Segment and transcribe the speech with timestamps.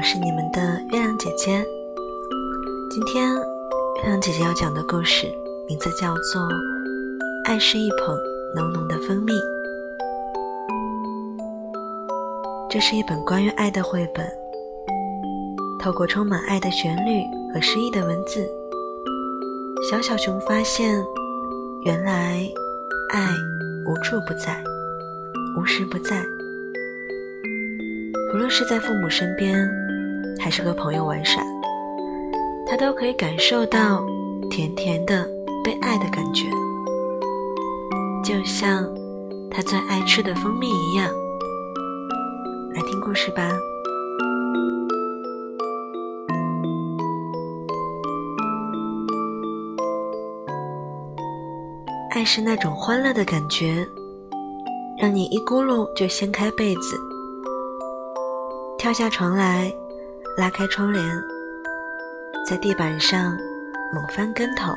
[0.00, 1.62] 我是你们的月亮姐姐。
[2.90, 5.26] 今天月亮姐姐要讲的故事
[5.68, 6.40] 名字叫做
[7.44, 8.16] 《爱是一捧
[8.56, 9.32] 浓浓的蜂蜜》。
[12.70, 14.26] 这是一本关于爱的绘本，
[15.78, 17.22] 透过充满爱的旋律
[17.52, 18.48] 和诗意的文字，
[19.90, 20.98] 小小熊发现，
[21.84, 22.42] 原来
[23.10, 23.28] 爱
[23.86, 24.64] 无处不在，
[25.58, 26.24] 无时不在。
[28.32, 29.68] 不论是在父母身边，
[30.40, 31.44] 还是和朋友玩耍，
[32.66, 34.02] 他都可以感受到
[34.50, 35.28] 甜甜的
[35.62, 36.46] 被爱的感觉，
[38.24, 38.84] 就像
[39.50, 41.08] 他最爱吃的蜂蜜一样。
[42.74, 43.50] 来听故事吧。
[52.12, 53.86] 爱是那种欢乐的感觉，
[54.98, 56.96] 让你一咕噜就掀开被子。
[58.78, 59.72] 跳下床来，
[60.40, 61.04] 拉开窗帘，
[62.46, 63.36] 在地板上
[63.92, 64.74] 猛翻跟头。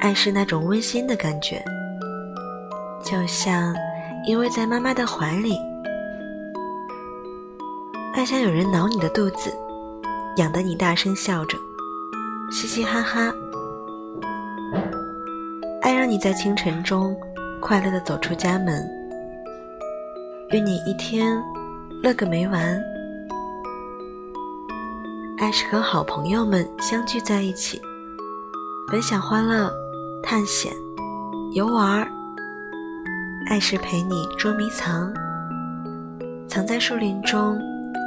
[0.00, 1.64] 爱是那种温馨的感觉，
[3.00, 3.72] 就像
[4.26, 5.56] 依偎在妈妈的怀里。
[8.12, 9.54] 爱像有人挠你的肚子，
[10.38, 11.56] 痒得你大声笑着，
[12.50, 13.32] 嘻嘻哈哈。
[15.80, 17.16] 爱让你在清晨中
[17.60, 18.84] 快乐的走出家门。
[20.50, 21.40] 愿你一天
[22.04, 22.78] 乐个没完。
[25.38, 27.80] 爱是和好朋友们相聚在一起，
[28.90, 29.72] 分享欢乐、
[30.22, 30.70] 探险、
[31.54, 32.06] 游玩儿。
[33.48, 35.10] 爱是陪你捉迷藏，
[36.46, 37.58] 藏在树林中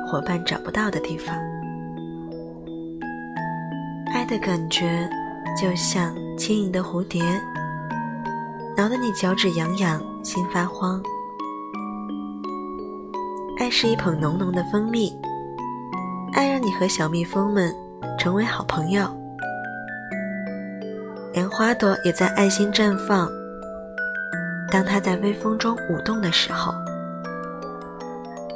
[0.08, 1.36] 伙伴找不到的地方。
[4.14, 5.10] 爱的感觉
[5.60, 7.24] 就像轻盈的蝴蝶，
[8.78, 11.02] 挠得你脚趾痒痒，心发慌。
[13.60, 15.20] 爱是一捧浓浓的蜂蜜，
[16.34, 17.74] 爱让你和小蜜蜂们
[18.20, 19.04] 成为好朋友，
[21.34, 23.28] 连花朵也在爱心绽放。
[24.72, 26.72] 当它在微风中舞动的时候，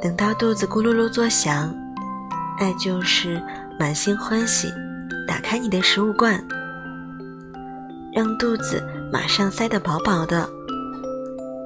[0.00, 1.74] 等到肚子咕噜噜作响，
[2.60, 3.42] 爱就是
[3.80, 4.72] 满心欢喜，
[5.26, 6.40] 打开你的食物罐，
[8.12, 8.80] 让肚子
[9.12, 10.48] 马上塞得饱饱的，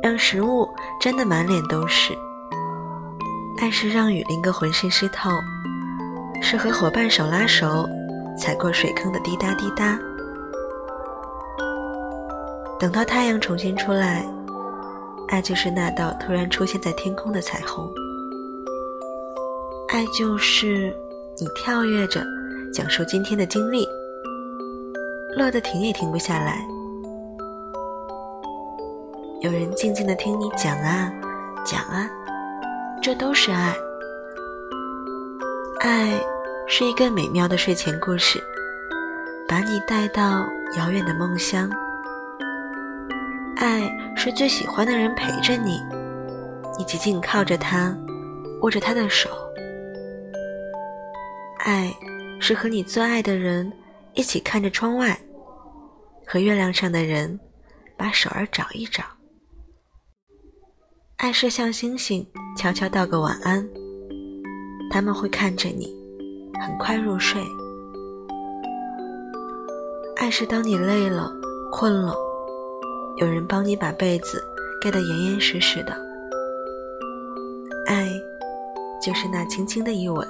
[0.03, 0.67] 让食物
[1.03, 2.17] 沾得满脸都是。
[3.59, 5.31] 爱是让雨淋个浑身湿透，
[6.43, 7.89] 是和伙伴手拉手
[8.39, 9.99] 踩过水坑的滴答滴答。
[12.79, 14.27] 等到太阳重新出来，
[15.29, 17.91] 爱就是那道突然出现在天空的彩虹。
[19.89, 20.95] 爱就是
[21.39, 22.23] 你跳跃着
[22.73, 23.89] 讲述今天的经历，
[25.35, 26.63] 乐得停也停不下来。
[29.41, 31.11] 有人静静的听你讲啊
[31.65, 32.07] 讲啊。
[33.07, 33.73] 这都是爱，
[35.79, 36.21] 爱
[36.67, 38.43] 是一个美妙的睡前故事，
[39.47, 40.45] 把你带到
[40.77, 41.71] 遥远的梦乡。
[43.55, 45.81] 爱是最喜欢的人陪着你，
[46.77, 47.97] 你紧紧靠着他，
[48.63, 49.31] 握着他的手。
[51.59, 51.95] 爱
[52.41, 53.73] 是和你最爱的人
[54.15, 55.17] 一起看着窗外，
[56.27, 57.39] 和月亮上的人
[57.97, 59.05] 把手儿找一找。
[61.19, 63.69] 爱是像星星悄悄道个晚安，
[64.91, 65.95] 他们会看着你，
[66.59, 67.41] 很快入睡。
[70.17, 71.31] 爱是当你累了、
[71.71, 72.15] 困了，
[73.19, 74.43] 有人帮你把被子
[74.81, 75.95] 盖得严严实实的。
[77.87, 78.09] 爱，
[79.05, 80.27] 就是那轻轻的一吻，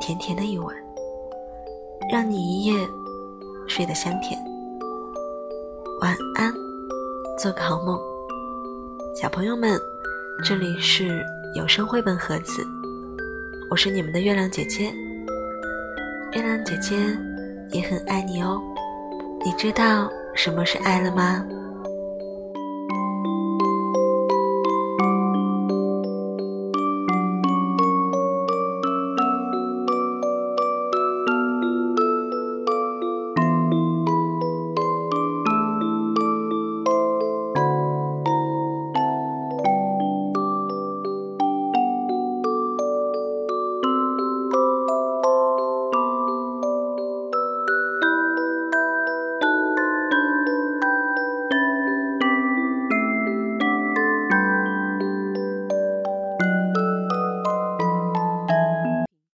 [0.00, 0.74] 甜甜的一吻，
[2.10, 2.88] 让你一夜
[3.68, 4.40] 睡得香甜。
[6.00, 6.52] 晚安，
[7.38, 8.00] 做个好梦。
[9.14, 9.78] 小朋友们，
[10.44, 12.64] 这里是有声绘本盒子，
[13.68, 14.94] 我是你们的月亮姐姐。
[16.32, 16.96] 月亮姐姐
[17.70, 18.62] 也很爱你哦，
[19.44, 21.44] 你知道什么是爱了吗？